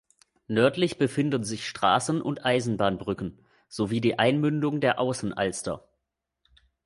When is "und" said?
2.23-2.43